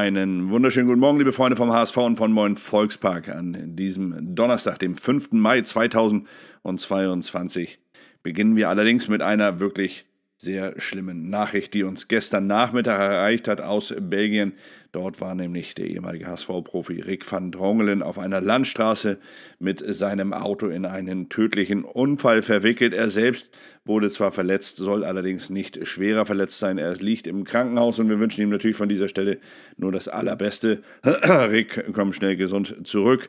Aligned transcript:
Einen 0.00 0.48
wunderschönen 0.48 0.88
guten 0.88 1.00
Morgen, 1.00 1.18
liebe 1.18 1.34
Freunde 1.34 1.56
vom 1.56 1.74
HSV 1.74 1.98
und 1.98 2.16
von 2.16 2.32
Moin 2.32 2.56
Volkspark 2.56 3.28
an 3.28 3.76
diesem 3.76 4.34
Donnerstag, 4.34 4.78
dem 4.78 4.94
5. 4.94 5.32
Mai 5.32 5.60
2022. 5.60 7.78
Beginnen 8.22 8.56
wir 8.56 8.70
allerdings 8.70 9.08
mit 9.08 9.20
einer 9.20 9.60
wirklich 9.60 10.06
sehr 10.38 10.80
schlimmen 10.80 11.28
Nachricht, 11.28 11.74
die 11.74 11.82
uns 11.82 12.08
gestern 12.08 12.46
Nachmittag 12.46 12.98
erreicht 12.98 13.46
hat 13.46 13.60
aus 13.60 13.94
Belgien. 14.00 14.54
Dort 14.92 15.20
war 15.20 15.34
nämlich 15.34 15.74
der 15.76 15.86
ehemalige 15.86 16.26
HSV-Profi 16.26 17.00
Rick 17.00 17.30
van 17.30 17.52
Drongelen 17.52 18.02
auf 18.02 18.18
einer 18.18 18.40
Landstraße 18.40 19.18
mit 19.58 19.84
seinem 19.86 20.32
Auto 20.32 20.66
in 20.66 20.84
einen 20.84 21.28
tödlichen 21.28 21.84
Unfall 21.84 22.42
verwickelt. 22.42 22.92
Er 22.92 23.08
selbst 23.08 23.48
wurde 23.84 24.10
zwar 24.10 24.32
verletzt, 24.32 24.78
soll 24.78 25.04
allerdings 25.04 25.48
nicht 25.48 25.86
schwerer 25.86 26.26
verletzt 26.26 26.58
sein. 26.58 26.78
Er 26.78 26.94
liegt 26.96 27.28
im 27.28 27.44
Krankenhaus 27.44 28.00
und 28.00 28.08
wir 28.08 28.18
wünschen 28.18 28.42
ihm 28.42 28.50
natürlich 28.50 28.76
von 28.76 28.88
dieser 28.88 29.08
Stelle 29.08 29.38
nur 29.76 29.92
das 29.92 30.08
Allerbeste. 30.08 30.82
Rick, 31.04 31.84
komm 31.92 32.12
schnell 32.12 32.36
gesund 32.36 32.76
zurück. 32.84 33.28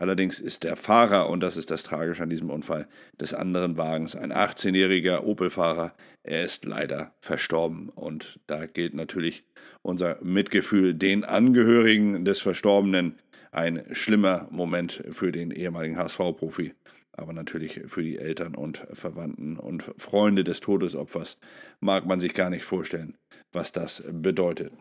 Allerdings 0.00 0.38
ist 0.38 0.62
der 0.62 0.76
Fahrer, 0.76 1.28
und 1.28 1.40
das 1.40 1.56
ist 1.56 1.72
das 1.72 1.82
Tragische 1.82 2.22
an 2.22 2.30
diesem 2.30 2.50
Unfall, 2.50 2.86
des 3.20 3.34
anderen 3.34 3.76
Wagens, 3.76 4.14
ein 4.14 4.32
18-jähriger 4.32 5.24
Opel-Fahrer. 5.24 5.92
Er 6.22 6.44
ist 6.44 6.64
leider 6.64 7.12
verstorben. 7.20 7.88
Und 7.88 8.38
da 8.46 8.66
gilt 8.66 8.94
natürlich 8.94 9.42
unser 9.82 10.16
Mitgefühl 10.22 10.94
den 10.94 11.24
Angehörigen 11.24 12.24
des 12.24 12.40
Verstorbenen. 12.40 13.18
Ein 13.50 13.86
schlimmer 13.90 14.46
Moment 14.52 15.02
für 15.10 15.32
den 15.32 15.50
ehemaligen 15.50 15.96
HSV-Profi, 15.96 16.74
aber 17.10 17.32
natürlich 17.32 17.80
für 17.86 18.02
die 18.02 18.18
Eltern 18.18 18.54
und 18.54 18.86
Verwandten 18.92 19.56
und 19.56 19.82
Freunde 19.96 20.44
des 20.44 20.60
Todesopfers 20.60 21.38
mag 21.80 22.06
man 22.06 22.20
sich 22.20 22.34
gar 22.34 22.50
nicht 22.50 22.64
vorstellen, 22.64 23.16
was 23.50 23.72
das 23.72 24.04
bedeutet. 24.08 24.72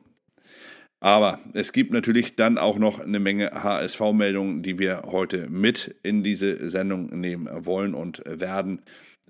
Aber 1.00 1.40
es 1.54 1.74
gibt 1.74 1.92
natürlich 1.92 2.36
dann 2.36 2.58
auch 2.58 2.80
noch 2.80 3.00
eine 3.00 3.20
Menge 3.20 3.52
HSV-Meldungen, 3.52 4.64
die 4.64 4.80
wir 4.80 5.04
heute 5.06 5.48
mit 5.50 5.96
in 6.02 6.24
diese 6.24 6.70
Sendung 6.70 7.20
nehmen 7.20 7.48
wollen 7.66 7.94
und 7.94 8.24
werden. 8.26 8.82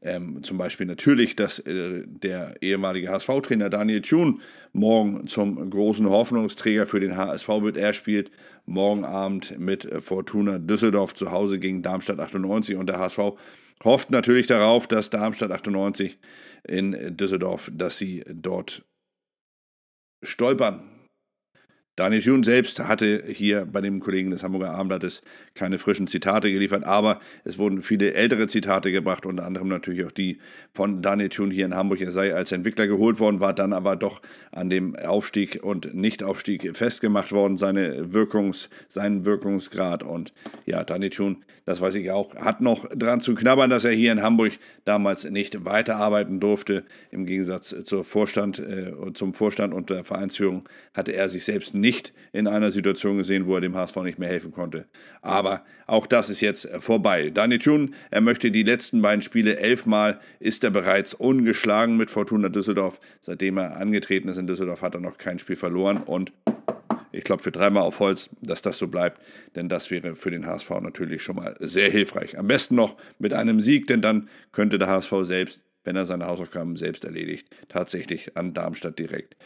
Ähm, 0.02 0.44
zum 0.44 0.58
Beispiel 0.58 0.86
natürlich, 0.86 1.36
dass 1.36 1.60
äh, 1.60 2.04
der 2.06 2.56
ehemalige 2.62 3.10
HSV-Trainer 3.10 3.70
Daniel 3.70 4.02
Thun 4.02 4.42
morgen 4.72 5.28
zum 5.28 5.70
großen 5.70 6.08
Hoffnungsträger 6.08 6.86
für 6.86 7.00
den 7.00 7.18
HSV 7.18 7.48
wird. 7.48 7.78
Er 7.78 7.94
spielt 7.94 8.32
morgen 8.66 9.04
Abend 9.04 9.60
mit 9.60 9.90
Fortuna 10.00 10.60
Düsseldorf 10.60 11.16
zu 11.16 11.32
Hause 11.32 11.60
gegen 11.60 11.82
Darmstadt 11.82 12.20
98 12.20 12.78
und 12.78 12.88
der 12.88 13.00
HSV 13.00 13.20
hofft 13.84 14.12
natürlich 14.12 14.46
darauf, 14.46 14.88
dass 14.88 15.10
Darmstadt 15.10 15.52
98 15.52 16.20
in 16.68 17.18
Düsseldorf, 17.18 17.72
dass 17.74 17.98
sie 17.98 18.24
dort 18.28 18.86
stolpern 20.24 20.97
Daniel 21.98 22.22
Thun 22.22 22.44
selbst 22.44 22.80
hatte 22.80 23.24
hier 23.28 23.66
bei 23.66 23.82
dem 23.82 24.00
Kollegen 24.00 24.30
des 24.30 24.44
Hamburger 24.44 24.70
Abendblattes 24.70 25.24
keine 25.56 25.80
frischen 25.80 26.06
Zitate 26.06 26.54
geliefert, 26.54 26.84
aber 26.84 27.20
es 27.44 27.58
wurden 27.58 27.82
viele 27.82 28.14
ältere 28.14 28.46
Zitate 28.46 28.92
gebracht, 28.92 29.26
unter 29.26 29.44
anderem 29.44 29.68
natürlich 29.68 30.06
auch 30.06 30.12
die 30.12 30.38
von 30.72 31.02
Daniel 31.02 31.30
Thun 31.30 31.50
hier 31.50 31.66
in 31.66 31.74
Hamburg. 31.74 32.00
Er 32.02 32.12
sei 32.12 32.36
als 32.36 32.52
Entwickler 32.52 32.86
geholt 32.86 33.20
worden, 33.20 33.40
war 33.40 33.52
dann 33.52 33.74
aber 33.74 33.96
doch 33.96 34.22
an 34.52 34.70
dem 34.70 34.96
Aufstieg 34.96 35.64
und 35.64 35.96
Nichtaufstieg 35.96 36.78
festgemacht 36.78 37.32
worden, 37.32 37.58
seine 37.58 38.14
Wirkungs, 38.14 38.70
seinen 38.88 39.26
Wirkungsgrad. 39.26 40.04
Und 40.04 40.34
ja, 40.68 40.84
Daniel 40.84 41.10
Thun, 41.10 41.46
das 41.66 41.82
weiß 41.82 41.96
ich 41.96 42.12
auch, 42.12 42.36
hat 42.36 42.62
noch 42.62 42.88
dran 42.90 43.22
zu 43.22 43.34
knabbern, 43.34 43.72
dass 43.72 43.86
er 43.86 43.92
hier 43.92 44.12
in 44.12 44.22
Hamburg 44.22 44.54
damals 44.86 45.28
nicht 45.28 45.66
weiterarbeiten 45.66 46.40
durfte. 46.40 46.84
Im 47.10 47.26
Gegensatz 47.26 47.76
zur 47.86 48.04
Vorstand, 48.04 48.60
äh, 48.60 48.94
zum 49.16 49.34
Vorstand 49.34 49.74
und 49.74 49.90
der 49.90 50.04
Vereinsführung 50.04 50.70
hatte 50.94 51.14
er 51.14 51.28
sich 51.28 51.44
selbst 51.44 51.74
nicht 51.74 51.87
nicht 51.88 52.12
in 52.34 52.48
einer 52.48 52.70
Situation 52.70 53.18
gesehen, 53.18 53.46
wo 53.46 53.56
er 53.56 53.62
dem 53.62 53.76
HSV 53.76 53.96
nicht 54.04 54.20
mehr 54.20 54.28
helfen 54.28 54.52
konnte. 54.52 54.86
Aber 55.22 55.64
auch 55.86 56.06
das 56.06 56.30
ist 56.30 56.42
jetzt 56.42 56.68
vorbei. 56.80 57.30
Daniel 57.30 57.60
Thun, 57.60 57.96
er 58.12 58.20
möchte 58.20 58.52
die 58.52 58.64
letzten 58.64 59.02
beiden 59.02 59.22
Spiele 59.22 59.58
elfmal, 59.58 60.20
ist 60.40 60.66
er 60.66 60.72
bereits 60.72 61.14
ungeschlagen 61.14 61.96
mit 61.96 62.12
Fortuna 62.12 62.50
Düsseldorf. 62.50 63.00
Seitdem 63.22 63.58
er 63.58 63.78
angetreten 63.78 64.28
ist 64.28 64.38
in 64.38 64.48
Düsseldorf, 64.48 64.82
hat 64.82 64.96
er 64.96 65.00
noch 65.00 65.18
kein 65.18 65.40
Spiel 65.40 65.56
verloren 65.56 65.98
und 65.98 66.34
ich 67.14 67.24
glaube 67.24 67.42
für 67.42 67.52
dreimal 67.52 67.84
auf 67.84 68.02
Holz, 68.02 68.30
dass 68.42 68.62
das 68.62 68.78
so 68.78 68.90
bleibt, 68.90 69.22
denn 69.56 69.70
das 69.70 69.90
wäre 69.90 70.18
für 70.18 70.30
den 70.30 70.46
HSV 70.46 70.70
natürlich 70.82 71.24
schon 71.24 71.38
mal 71.38 71.56
sehr 71.62 71.90
hilfreich. 71.90 72.38
Am 72.38 72.48
besten 72.48 72.76
noch 72.76 72.98
mit 73.18 73.34
einem 73.34 73.62
Sieg, 73.62 73.88
denn 73.88 74.02
dann 74.02 74.28
könnte 74.52 74.78
der 74.78 74.90
HSV 74.90 75.14
selbst, 75.22 75.64
wenn 75.86 75.96
er 75.96 76.06
seine 76.06 76.28
Hausaufgaben 76.28 76.76
selbst 76.76 77.06
erledigt, 77.06 77.48
tatsächlich 77.70 78.36
an 78.36 78.54
Darmstadt 78.54 79.00
direkt 79.00 79.38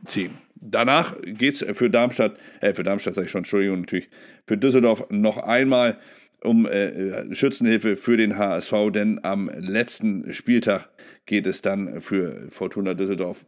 vorbeiziehen. 0.00 0.38
Danach 0.62 1.16
geht 1.22 1.54
es 1.54 1.76
für 1.76 1.88
Darmstadt, 1.88 2.36
äh, 2.60 2.74
für 2.74 2.82
Darmstadt 2.82 3.14
sage 3.14 3.26
ich 3.26 3.30
schon, 3.30 3.40
Entschuldigung, 3.40 3.80
natürlich, 3.80 4.10
für 4.46 4.58
Düsseldorf 4.58 5.06
noch 5.08 5.38
einmal 5.38 5.98
um 6.42 6.66
äh, 6.66 7.34
Schützenhilfe 7.34 7.96
für 7.96 8.16
den 8.16 8.36
HSV, 8.36 8.72
denn 8.92 9.24
am 9.24 9.50
letzten 9.54 10.32
Spieltag 10.32 10.88
geht 11.26 11.46
es 11.46 11.62
dann 11.62 12.00
für 12.00 12.46
Fortuna 12.48 12.94
Düsseldorf 12.94 13.44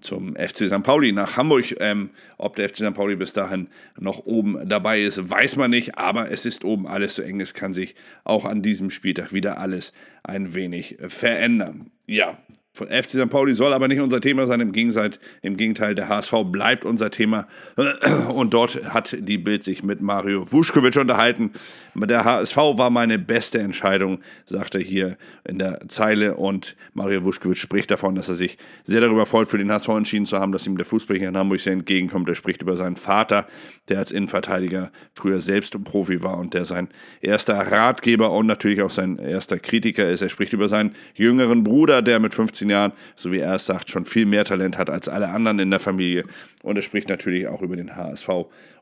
zum 0.00 0.34
FC 0.36 0.66
St. 0.66 0.82
Pauli 0.82 1.12
nach 1.12 1.38
Hamburg. 1.38 1.74
Ähm, 1.80 2.10
ob 2.36 2.56
der 2.56 2.68
FC 2.68 2.76
St. 2.76 2.94
Pauli 2.94 3.16
bis 3.16 3.32
dahin 3.32 3.68
noch 3.98 4.26
oben 4.26 4.68
dabei 4.68 5.00
ist, 5.00 5.30
weiß 5.30 5.56
man 5.56 5.70
nicht, 5.70 5.96
aber 5.96 6.30
es 6.30 6.44
ist 6.44 6.64
oben 6.64 6.86
alles 6.86 7.14
so 7.14 7.22
eng, 7.22 7.40
es 7.40 7.54
kann 7.54 7.72
sich 7.72 7.94
auch 8.24 8.44
an 8.44 8.60
diesem 8.60 8.90
Spieltag 8.90 9.32
wieder 9.32 9.58
alles 9.58 9.94
ein 10.22 10.54
wenig 10.54 10.98
verändern. 11.08 11.90
Ja, 12.06 12.38
FC 12.84 13.10
St. 13.10 13.30
Pauli 13.30 13.54
soll 13.54 13.72
aber 13.72 13.88
nicht 13.88 14.00
unser 14.00 14.20
Thema 14.20 14.46
sein. 14.46 14.60
Im 14.60 14.72
Gegenteil, 14.72 15.12
Im 15.42 15.56
Gegenteil, 15.56 15.94
der 15.94 16.08
HSV 16.08 16.32
bleibt 16.44 16.84
unser 16.84 17.10
Thema. 17.10 17.46
Und 18.28 18.52
dort 18.54 18.92
hat 18.92 19.16
die 19.18 19.38
Bild 19.38 19.64
sich 19.64 19.82
mit 19.82 20.00
Mario 20.00 20.50
Vuskovic 20.50 20.96
unterhalten. 20.96 21.52
Der 21.94 22.24
HSV 22.24 22.56
war 22.56 22.90
meine 22.90 23.18
beste 23.18 23.58
Entscheidung, 23.58 24.20
sagt 24.44 24.74
er 24.74 24.80
hier 24.80 25.16
in 25.44 25.58
der 25.58 25.88
Zeile. 25.88 26.36
Und 26.36 26.76
Mario 26.94 27.24
Vuskovic 27.24 27.58
spricht 27.58 27.90
davon, 27.90 28.14
dass 28.14 28.28
er 28.28 28.34
sich 28.34 28.58
sehr 28.84 29.00
darüber 29.00 29.26
freut, 29.26 29.48
für 29.48 29.58
den 29.58 29.72
HSV 29.72 29.88
entschieden 29.88 30.26
zu 30.26 30.38
haben, 30.38 30.52
dass 30.52 30.66
ihm 30.66 30.76
der 30.76 30.86
Fußball 30.86 31.16
hier 31.16 31.28
in 31.28 31.36
Hamburg 31.36 31.60
sehr 31.60 31.72
entgegenkommt. 31.72 32.28
Er 32.28 32.34
spricht 32.34 32.62
über 32.62 32.76
seinen 32.76 32.96
Vater, 32.96 33.46
der 33.88 33.98
als 33.98 34.10
Innenverteidiger 34.12 34.90
früher 35.14 35.40
selbst 35.40 35.76
Profi 35.84 36.22
war 36.22 36.38
und 36.38 36.54
der 36.54 36.64
sein 36.64 36.88
erster 37.20 37.54
Ratgeber 37.54 38.32
und 38.32 38.46
natürlich 38.46 38.82
auch 38.82 38.90
sein 38.90 39.18
erster 39.18 39.58
Kritiker 39.58 40.08
ist. 40.08 40.22
Er 40.22 40.28
spricht 40.28 40.52
über 40.52 40.68
seinen 40.68 40.94
jüngeren 41.14 41.64
Bruder, 41.64 42.02
der 42.02 42.20
mit 42.20 42.34
15 42.34 42.65
15 42.66 42.70
Jahren, 42.70 42.92
so 43.14 43.32
wie 43.32 43.38
er 43.38 43.54
es 43.54 43.66
sagt, 43.66 43.90
schon 43.90 44.04
viel 44.04 44.26
mehr 44.26 44.44
Talent 44.44 44.78
hat 44.78 44.90
als 44.90 45.08
alle 45.08 45.28
anderen 45.28 45.58
in 45.58 45.70
der 45.70 45.80
Familie. 45.80 46.24
Und 46.62 46.76
er 46.76 46.82
spricht 46.82 47.08
natürlich 47.08 47.46
auch 47.46 47.62
über 47.62 47.76
den 47.76 47.96
HSV 47.96 48.28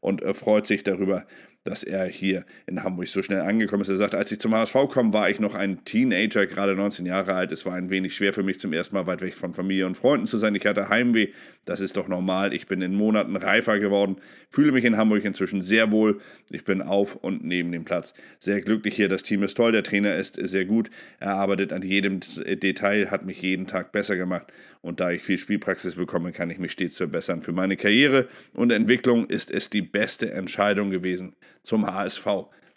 und 0.00 0.22
freut 0.34 0.66
sich 0.66 0.82
darüber, 0.82 1.24
dass 1.64 1.82
er 1.82 2.06
hier 2.06 2.44
in 2.66 2.84
Hamburg 2.84 3.08
so 3.08 3.22
schnell 3.22 3.41
angekommen 3.41 3.82
ist. 3.82 3.88
Er 3.88 3.97
sagt, 3.97 4.14
als 4.14 4.30
ich 4.30 4.38
zum 4.38 4.54
HSV 4.54 4.76
kam, 4.92 5.14
war 5.14 5.30
ich 5.30 5.41
noch 5.41 5.54
ein 5.54 5.82
Teenager, 5.84 6.47
gerade 6.47 6.76
19 6.76 7.06
Jahre 7.06 7.34
alt. 7.34 7.52
Es 7.52 7.64
war 7.64 7.75
ein 7.75 7.88
wenig 7.88 8.14
schwer 8.14 8.34
für 8.34 8.42
mich, 8.42 8.60
zum 8.60 8.75
ersten 8.75 8.94
Mal 8.94 9.06
weit 9.06 9.22
weg 9.22 9.38
von 9.38 9.54
Familie 9.54 9.86
und 9.86 9.97
Freunden 9.97 10.26
zu 10.26 10.36
sein. 10.36 10.54
Ich 10.54 10.66
hatte 10.66 10.91
Heimweh, 10.91 11.28
das 11.64 11.80
ist 11.80 11.97
doch 11.97 12.06
normal. 12.06 12.52
Ich 12.52 12.66
bin 12.66 12.82
in 12.82 12.94
Monaten 12.94 13.34
reifer 13.36 13.78
geworden, 13.78 14.16
fühle 14.50 14.72
mich 14.72 14.84
in 14.84 14.98
Hamburg 14.98 15.25
inzwischen 15.25 15.62
sehr 15.62 15.91
wohl. 15.91 16.20
Ich 16.50 16.64
bin 16.64 16.82
auf 16.82 17.16
und 17.16 17.44
neben 17.44 17.72
dem 17.72 17.84
Platz 17.84 18.12
sehr 18.38 18.60
glücklich 18.60 18.94
hier. 18.94 19.08
Das 19.08 19.22
Team 19.22 19.42
ist 19.42 19.56
toll, 19.56 19.72
der 19.72 19.82
Trainer 19.82 20.16
ist 20.16 20.34
sehr 20.34 20.66
gut. 20.66 20.91
Er 21.19 21.34
arbeitet 21.36 21.72
an 21.72 21.81
jedem 21.81 22.20
Detail, 22.20 23.10
hat 23.10 23.25
mich 23.25 23.41
jeden 23.41 23.66
Tag 23.66 23.91
besser 23.91 24.16
gemacht. 24.16 24.52
Und 24.82 25.00
da 25.00 25.10
ich 25.10 25.22
viel 25.22 25.38
Spielpraxis 25.38 25.94
bekomme, 25.94 26.32
kann 26.32 26.50
ich 26.50 26.58
mich 26.58 26.72
stets 26.72 26.98
verbessern. 26.98 27.41
Für 27.41 27.52
meine 27.52 27.78
Karriere 27.78 28.28
und 28.52 28.70
Entwicklung 28.70 29.26
ist 29.26 29.50
es 29.50 29.70
die 29.70 29.81
beste 29.81 30.31
Entscheidung 30.31 30.91
gewesen 30.91 31.34
zum 31.64 31.86
HSV 31.86 32.26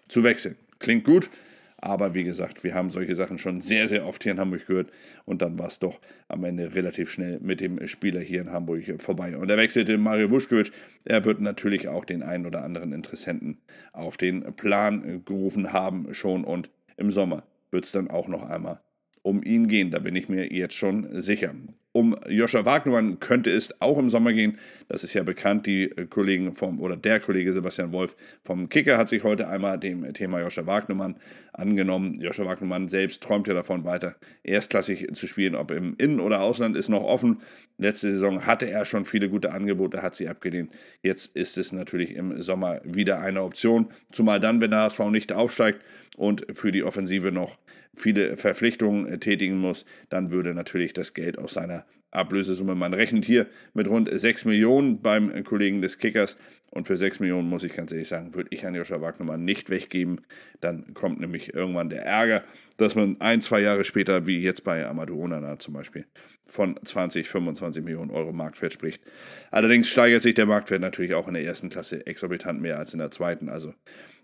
zu 0.08 0.24
wechseln. 0.24 0.56
Klingt 0.80 1.04
gut, 1.04 1.30
aber 1.78 2.16
wie 2.16 2.24
gesagt, 2.24 2.64
wir 2.64 2.74
haben 2.74 2.90
solche 2.90 3.16
Sachen 3.16 3.38
schon 3.38 3.62
sehr, 3.62 3.88
sehr 3.88 4.08
oft 4.08 4.24
hier 4.24 4.32
in 4.32 4.40
Hamburg 4.40 4.66
gehört 4.66 4.92
und 5.26 5.44
dann 5.44 5.60
war 5.60 5.68
es 5.68 5.78
doch 5.78 6.00
am 6.28 6.44
Ende 6.44 6.74
relativ 6.74 7.12
schnell 7.12 7.40
mit 7.40 7.62
dem 7.62 7.88
Spieler 7.88 8.20
hier 8.20 8.42
in 8.42 8.52
Hamburg 8.52 8.84
vorbei. 9.00 9.38
Und 9.38 9.50
er 9.50 9.58
wechselte 9.58 9.98
Mario 10.00 10.32
Vuskovic. 10.32 10.72
Er 11.06 11.24
wird 11.26 11.40
natürlich 11.40 11.88
auch 11.88 12.04
den 12.04 12.24
einen 12.24 12.48
oder 12.48 12.64
anderen 12.64 12.94
Interessenten 12.94 13.60
auf 13.94 14.18
den 14.18 14.56
Plan 14.56 15.24
gerufen 15.24 15.72
haben 15.72 16.14
schon 16.16 16.44
und 16.44 16.72
im 16.98 17.12
Sommer 17.12 17.44
wird 17.70 17.86
es 17.86 17.92
dann 17.92 18.10
auch 18.10 18.28
noch 18.28 18.50
einmal 18.50 18.80
um 19.22 19.44
ihn 19.44 19.68
gehen. 19.68 19.92
Da 19.92 20.00
bin 20.00 20.16
ich 20.16 20.30
mir 20.30 20.52
jetzt 20.52 20.76
schon 20.76 21.22
sicher. 21.22 21.54
Um 21.98 22.16
Joscha 22.30 22.64
Wagnermann 22.64 23.20
könnte 23.20 23.50
es 23.50 23.82
auch 23.82 23.98
im 23.98 24.12
Sommer 24.12 24.32
gehen. 24.32 24.60
Das 24.88 25.04
ist 25.04 25.16
ja 25.16 25.24
bekannt. 25.24 25.66
Die 25.66 25.90
Kollegen 26.12 26.54
vom, 26.54 26.80
oder 26.80 26.96
der 26.96 27.20
Kollege 27.20 27.52
Sebastian 27.54 27.92
Wolf 27.92 28.16
vom 28.44 28.70
Kicker 28.70 29.00
hat 29.00 29.10
sich 29.10 29.24
heute 29.24 29.48
einmal 29.48 29.80
dem 29.80 30.14
Thema 30.14 30.40
Joscha 30.40 30.68
Wagnermann 30.68 31.16
angenommen. 31.54 32.14
Joscha 32.22 32.46
Wagnermann 32.46 32.88
selbst 32.88 33.24
träumt 33.24 33.48
ja 33.48 33.56
davon 33.56 33.84
weiter, 33.84 34.16
erstklassig 34.44 35.08
zu 35.14 35.26
spielen. 35.26 35.56
Ob 35.56 35.72
im 35.72 35.96
Innen- 35.98 36.20
oder 36.20 36.42
Ausland 36.42 36.78
ist 36.78 36.90
noch 36.90 37.02
offen. 37.02 37.42
Letzte 37.80 38.12
Saison 38.12 38.46
hatte 38.46 38.70
er 38.70 38.86
schon 38.86 39.04
viele 39.04 39.28
gute 39.28 39.52
Angebote, 39.52 40.04
hat 40.04 40.14
sie 40.14 40.28
abgelehnt. 40.28 40.72
Jetzt 41.02 41.36
ist 41.36 41.58
es 41.58 41.72
natürlich 41.72 42.14
im 42.14 42.40
Sommer 42.40 42.80
wieder 42.84 43.22
eine 43.22 43.42
Option. 43.42 43.88
Zumal 44.12 44.40
dann, 44.40 44.62
wenn 44.62 44.70
der 44.70 44.82
HSV 44.82 45.00
nicht 45.10 45.34
aufsteigt 45.34 45.82
und 46.16 46.46
für 46.54 46.72
die 46.72 46.84
Offensive 46.84 47.32
noch 47.32 47.58
viele 47.98 48.38
Verpflichtungen 48.38 49.20
tätigen 49.20 49.58
muss, 49.58 49.86
dann 50.10 50.32
würde 50.32 50.54
natürlich 50.54 50.94
das 50.94 51.14
Geld 51.14 51.38
aus 51.38 51.54
seiner 51.54 51.86
Ablösesumme. 52.12 52.76
Man 52.76 52.94
rechnet 52.94 53.26
hier 53.26 53.48
mit 53.74 53.88
rund 53.88 54.10
6 54.12 54.46
Millionen 54.46 55.02
beim 55.02 55.44
Kollegen 55.44 55.82
des 55.82 55.98
Kickers. 55.98 56.38
Und 56.70 56.86
für 56.86 56.98
6 56.98 57.22
Millionen, 57.22 57.50
muss 57.50 57.64
ich 57.64 57.74
ganz 57.74 57.92
ehrlich 57.92 58.08
sagen, 58.08 58.34
würde 58.34 58.50
ich 58.52 58.66
an 58.66 58.76
Joscha 58.76 59.00
Wagnermann 59.02 59.44
nicht 59.44 59.70
weggeben. 59.70 60.22
Dann 60.60 60.94
kommt 60.94 61.20
nämlich 61.20 61.54
irgendwann 61.54 61.90
der 61.90 62.06
Ärger, 62.06 62.44
dass 62.78 62.96
man 62.96 63.18
ein, 63.20 63.42
zwei 63.42 63.62
Jahre 63.62 63.84
später, 63.84 64.28
wie 64.28 64.40
jetzt 64.40 64.64
bei 64.64 64.86
Amadou 64.86 65.24
Onana 65.24 65.58
zum 65.60 65.74
Beispiel, 65.74 66.06
von 66.46 66.78
20, 66.84 67.28
25 67.28 67.84
Millionen 67.84 68.12
Euro 68.12 68.34
Marktwert 68.34 68.74
spricht. 68.74 69.02
Allerdings 69.50 69.88
steigert 69.88 70.22
sich 70.22 70.36
der 70.36 70.46
Marktwert 70.46 70.82
natürlich 70.82 71.14
auch 71.14 71.28
in 71.28 71.36
der 71.36 71.44
ersten 71.44 71.70
Klasse 71.70 72.06
exorbitant 72.06 72.62
mehr 72.62 72.78
als 72.78 72.94
in 72.94 73.00
der 73.00 73.12
zweiten. 73.12 73.50
Also 73.50 73.74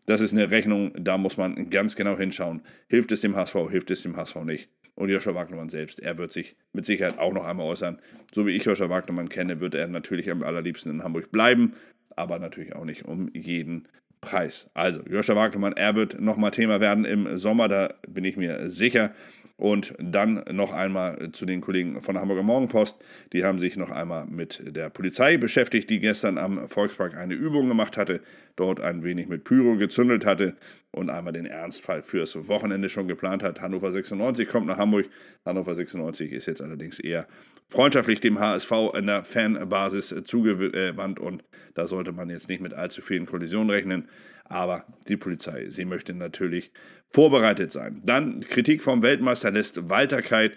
das 0.05 0.21
ist 0.21 0.33
eine 0.33 0.51
Rechnung, 0.51 0.91
da 0.97 1.17
muss 1.17 1.38
man 1.38 1.69
ganz 1.69 1.95
genau 1.95 2.17
hinschauen. 2.17 2.61
Hilft 2.88 3.11
es 3.11 3.21
dem 3.21 3.35
HSV, 3.35 3.55
hilft 3.69 3.91
es 3.91 4.01
dem 4.01 4.17
HSV 4.17 4.35
nicht? 4.44 4.69
Und 4.95 5.09
Joscha 5.09 5.33
Wagnermann 5.33 5.69
selbst, 5.69 6.00
er 6.00 6.17
wird 6.17 6.31
sich 6.31 6.55
mit 6.71 6.85
Sicherheit 6.85 7.17
auch 7.17 7.33
noch 7.33 7.45
einmal 7.45 7.65
äußern. 7.65 8.00
So 8.33 8.45
wie 8.45 8.51
ich 8.51 8.65
Joscha 8.65 8.89
Wagnermann 8.89 9.29
kenne, 9.29 9.59
wird 9.59 9.75
er 9.75 9.88
natürlich 9.88 10.29
am 10.29 10.44
allerliebsten 10.44 10.91
in 10.91 11.03
Hamburg 11.03 11.31
bleiben, 11.31 11.73
aber 12.15 12.38
natürlich 12.38 12.75
auch 12.75 12.85
nicht 12.85 13.05
um 13.05 13.29
jeden 13.33 13.88
Preis. 14.24 14.70
Also, 14.74 15.02
Joscha 15.10 15.36
Wagnermann, 15.36 15.74
er 15.74 15.96
wird 15.96 16.20
nochmal 16.20 16.52
Thema 16.52 16.80
werden 16.80 17.06
im 17.06 17.38
Sommer, 17.38 17.68
da 17.68 17.94
bin 18.08 18.25
ich 18.25 18.38
mir 18.38 18.70
sicher. 18.70 19.12
Und 19.56 19.94
dann 20.00 20.44
noch 20.52 20.74
einmal 20.74 21.31
zu 21.31 21.46
den 21.46 21.62
Kollegen 21.62 22.02
von 22.02 22.16
der 22.16 22.22
Hamburger 22.22 22.42
Morgenpost. 22.42 22.98
Die 23.34 23.44
haben 23.44 23.60
sich 23.60 23.78
noch 23.78 23.92
einmal 23.92 24.25
mit 24.25 24.62
der 24.66 24.90
Polizei 24.90 25.38
beschäftigt, 25.38 25.90
die 25.90 26.00
gestern 26.00 26.40
am 26.40 26.68
Volkspark 26.68 27.16
eine 27.16 27.36
Übung 27.36 27.68
gemacht 27.68 27.96
hatte, 27.96 28.22
dort 28.56 28.81
ein 28.81 29.04
wenig 29.04 29.28
mit 29.28 29.44
Pyro 29.44 29.78
gezündelt 29.78 30.25
hatte 30.25 30.56
und 30.94 31.10
einmal 31.10 31.34
den 31.34 31.45
Ernstfall 31.45 32.04
fürs 32.04 32.48
Wochenende 32.48 32.88
schon 32.88 33.07
geplant 33.07 33.44
hat. 33.44 33.62
Hannover 33.62 33.92
96 33.92 34.48
kommt 34.48 34.68
nach 34.68 34.78
Hamburg. 34.78 35.07
Hannover 35.44 35.74
96 35.74 36.31
ist 36.31 36.45
jetzt 36.45 36.62
allerdings 36.62 37.00
eher 37.00 37.28
freundschaftlich 37.68 38.19
dem 38.19 38.40
HSV 38.40 38.72
in 38.94 39.07
der 39.07 39.24
Fanbasis 39.24 40.13
zugewandt 40.24 41.19
und 41.19 41.44
da 41.74 41.88
sollte 41.88 42.12
man 42.12 42.30
jetzt 42.30 42.48
nicht 42.48 42.62
mit 42.62 42.74
allzu 42.74 43.01
vielen 43.01 43.25
Kollisionen 43.25 43.72
rechnen. 43.72 44.07
Aber 44.53 44.85
die 45.07 45.17
Polizei, 45.17 45.65
sie 45.69 45.83
möchte 45.83 46.13
natürlich 46.13 46.71
vorbereitet 47.09 47.71
sein. 47.71 48.03
Dann 48.05 48.41
Kritik 48.41 48.83
vom 48.83 49.01
Weltmeister 49.01 49.50
lässt 49.50 49.89
Walter 49.89 50.21
kalt. 50.21 50.55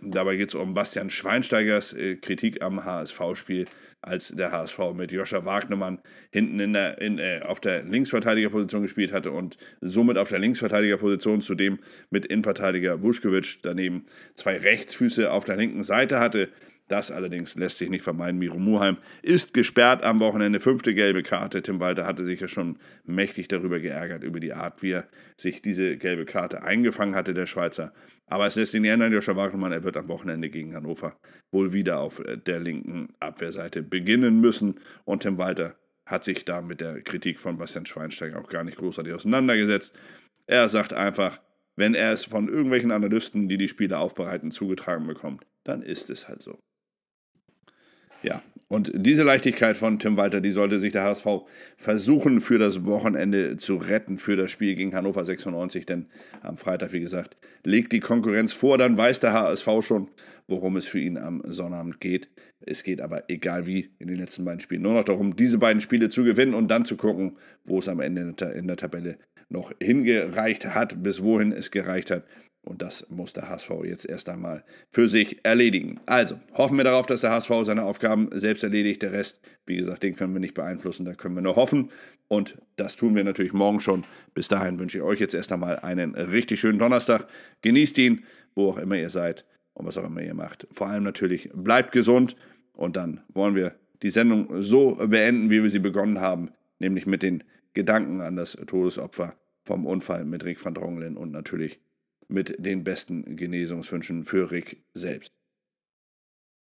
Dabei 0.00 0.36
geht 0.36 0.50
es 0.50 0.54
um 0.54 0.74
Bastian 0.74 1.10
Schweinsteigers 1.10 1.92
äh, 1.92 2.14
Kritik 2.14 2.62
am 2.62 2.84
HSV-Spiel, 2.84 3.64
als 4.00 4.28
der 4.28 4.52
HSV 4.52 4.78
mit 4.94 5.10
Joscha 5.10 5.44
Wagnermann 5.44 5.98
hinten 6.30 6.60
in 6.60 6.72
der, 6.72 7.00
in, 7.00 7.18
äh, 7.18 7.40
auf 7.44 7.58
der 7.58 7.82
Linksverteidigerposition 7.82 8.82
gespielt 8.82 9.12
hatte 9.12 9.32
und 9.32 9.56
somit 9.80 10.18
auf 10.18 10.28
der 10.28 10.38
Linksverteidigerposition 10.38 11.40
zudem 11.40 11.80
mit 12.10 12.26
Innenverteidiger 12.26 13.02
Vuskovic 13.02 13.58
daneben 13.62 14.06
zwei 14.36 14.56
Rechtsfüße 14.56 15.32
auf 15.32 15.44
der 15.44 15.56
linken 15.56 15.82
Seite 15.82 16.20
hatte. 16.20 16.48
Das 16.88 17.10
allerdings 17.10 17.56
lässt 17.56 17.78
sich 17.78 17.90
nicht 17.90 18.02
vermeiden. 18.02 18.38
Miro 18.38 18.58
Muheim 18.58 18.98
ist 19.22 19.52
gesperrt 19.54 20.04
am 20.04 20.20
Wochenende. 20.20 20.60
Fünfte 20.60 20.94
gelbe 20.94 21.22
Karte. 21.22 21.62
Tim 21.62 21.80
Walter 21.80 22.06
hatte 22.06 22.24
sich 22.24 22.40
ja 22.40 22.46
schon 22.46 22.78
mächtig 23.04 23.48
darüber 23.48 23.80
geärgert, 23.80 24.22
über 24.22 24.38
die 24.38 24.52
Art, 24.52 24.82
wie 24.82 24.92
er 24.92 25.08
sich 25.36 25.62
diese 25.62 25.96
gelbe 25.96 26.24
Karte 26.24 26.62
eingefangen 26.62 27.16
hatte, 27.16 27.34
der 27.34 27.46
Schweizer. 27.46 27.92
Aber 28.26 28.46
es 28.46 28.54
lässt 28.54 28.72
sich 28.72 28.80
nicht 28.80 28.90
ändern. 28.90 29.12
Joscha 29.12 29.34
Wagnermann, 29.34 29.72
er 29.72 29.82
wird 29.82 29.96
am 29.96 30.08
Wochenende 30.08 30.48
gegen 30.48 30.74
Hannover 30.74 31.16
wohl 31.50 31.72
wieder 31.72 31.98
auf 31.98 32.22
der 32.46 32.60
linken 32.60 33.08
Abwehrseite 33.18 33.82
beginnen 33.82 34.40
müssen. 34.40 34.80
Und 35.04 35.22
Tim 35.22 35.38
Walter 35.38 35.76
hat 36.04 36.22
sich 36.22 36.44
da 36.44 36.60
mit 36.60 36.80
der 36.80 37.02
Kritik 37.02 37.40
von 37.40 37.58
Bastian 37.58 37.86
Schweinsteiger 37.86 38.38
auch 38.38 38.48
gar 38.48 38.62
nicht 38.62 38.78
großartig 38.78 39.12
auseinandergesetzt. 39.12 39.92
Er 40.46 40.68
sagt 40.68 40.92
einfach, 40.92 41.40
wenn 41.74 41.94
er 41.94 42.12
es 42.12 42.24
von 42.24 42.48
irgendwelchen 42.48 42.92
Analysten, 42.92 43.48
die 43.48 43.58
die 43.58 43.68
Spiele 43.68 43.98
aufbereiten, 43.98 44.50
zugetragen 44.52 45.06
bekommt, 45.06 45.44
dann 45.64 45.82
ist 45.82 46.10
es 46.10 46.28
halt 46.28 46.42
so. 46.42 46.58
Ja, 48.26 48.42
und 48.68 48.90
diese 48.94 49.22
Leichtigkeit 49.22 49.76
von 49.76 50.00
Tim 50.00 50.16
Walter, 50.16 50.40
die 50.40 50.50
sollte 50.50 50.80
sich 50.80 50.92
der 50.92 51.04
HSV 51.04 51.26
versuchen 51.76 52.40
für 52.40 52.58
das 52.58 52.84
Wochenende 52.84 53.56
zu 53.58 53.76
retten, 53.76 54.18
für 54.18 54.34
das 54.34 54.50
Spiel 54.50 54.74
gegen 54.74 54.92
Hannover 54.92 55.24
96. 55.24 55.86
Denn 55.86 56.06
am 56.42 56.56
Freitag, 56.56 56.92
wie 56.92 57.00
gesagt, 57.00 57.36
legt 57.64 57.92
die 57.92 58.00
Konkurrenz 58.00 58.52
vor, 58.52 58.78
dann 58.78 58.96
weiß 58.96 59.20
der 59.20 59.32
HSV 59.32 59.68
schon, 59.82 60.08
worum 60.48 60.76
es 60.76 60.88
für 60.88 60.98
ihn 60.98 61.16
am 61.16 61.42
Sonnabend 61.44 62.00
geht. 62.00 62.28
Es 62.60 62.82
geht 62.82 63.00
aber, 63.00 63.30
egal 63.30 63.66
wie, 63.66 63.90
in 64.00 64.08
den 64.08 64.16
letzten 64.16 64.44
beiden 64.44 64.60
Spielen 64.60 64.82
nur 64.82 64.94
noch 64.94 65.04
darum, 65.04 65.36
diese 65.36 65.58
beiden 65.58 65.80
Spiele 65.80 66.08
zu 66.08 66.24
gewinnen 66.24 66.54
und 66.54 66.68
dann 66.68 66.84
zu 66.84 66.96
gucken, 66.96 67.36
wo 67.64 67.78
es 67.78 67.88
am 67.88 68.00
Ende 68.00 68.34
in 68.52 68.66
der 68.66 68.76
Tabelle 68.76 69.18
noch 69.48 69.72
hingereicht 69.80 70.66
hat, 70.66 71.04
bis 71.04 71.22
wohin 71.22 71.52
es 71.52 71.70
gereicht 71.70 72.10
hat. 72.10 72.26
Und 72.66 72.82
das 72.82 73.08
muss 73.10 73.32
der 73.32 73.48
HSV 73.48 73.70
jetzt 73.84 74.08
erst 74.08 74.28
einmal 74.28 74.64
für 74.90 75.08
sich 75.08 75.44
erledigen. 75.44 76.00
Also 76.04 76.40
hoffen 76.52 76.76
wir 76.76 76.82
darauf, 76.82 77.06
dass 77.06 77.20
der 77.20 77.30
HSV 77.30 77.50
seine 77.62 77.84
Aufgaben 77.84 78.28
selbst 78.32 78.64
erledigt. 78.64 79.02
Der 79.02 79.12
Rest, 79.12 79.40
wie 79.66 79.76
gesagt, 79.76 80.02
den 80.02 80.16
können 80.16 80.32
wir 80.32 80.40
nicht 80.40 80.54
beeinflussen, 80.54 81.04
da 81.04 81.14
können 81.14 81.36
wir 81.36 81.42
nur 81.42 81.54
hoffen. 81.54 81.90
Und 82.26 82.58
das 82.74 82.96
tun 82.96 83.14
wir 83.14 83.22
natürlich 83.22 83.52
morgen 83.52 83.78
schon. 83.78 84.04
Bis 84.34 84.48
dahin 84.48 84.80
wünsche 84.80 84.98
ich 84.98 85.04
euch 85.04 85.20
jetzt 85.20 85.34
erst 85.34 85.52
einmal 85.52 85.78
einen 85.78 86.16
richtig 86.16 86.58
schönen 86.58 86.80
Donnerstag. 86.80 87.28
Genießt 87.62 87.98
ihn, 87.98 88.24
wo 88.56 88.70
auch 88.70 88.78
immer 88.78 88.96
ihr 88.96 89.10
seid 89.10 89.44
und 89.74 89.86
was 89.86 89.96
auch 89.96 90.04
immer 90.04 90.22
ihr 90.22 90.34
macht. 90.34 90.66
Vor 90.72 90.88
allem 90.88 91.04
natürlich 91.04 91.48
bleibt 91.54 91.92
gesund. 91.92 92.34
Und 92.72 92.96
dann 92.96 93.20
wollen 93.28 93.54
wir 93.54 93.76
die 94.02 94.10
Sendung 94.10 94.60
so 94.62 94.96
beenden, 94.96 95.50
wie 95.50 95.62
wir 95.62 95.70
sie 95.70 95.78
begonnen 95.78 96.20
haben, 96.20 96.50
nämlich 96.80 97.06
mit 97.06 97.22
den 97.22 97.44
Gedanken 97.74 98.22
an 98.22 98.34
das 98.34 98.58
Todesopfer 98.66 99.36
vom 99.62 99.86
Unfall 99.86 100.24
mit 100.24 100.44
Rick 100.44 100.64
van 100.64 100.74
Drongelen 100.74 101.16
und 101.16 101.30
natürlich 101.30 101.78
mit 102.28 102.54
den 102.58 102.84
besten 102.84 103.36
Genesungswünschen 103.36 104.24
für 104.24 104.50
Rick 104.50 104.84
selbst. 104.94 105.32